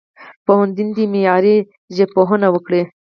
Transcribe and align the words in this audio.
پوهنتون 0.45 0.87
دي 0.95 1.05
معیاري 1.13 1.55
ژبپوهنه 1.97 2.47
وکړي. 2.51 2.81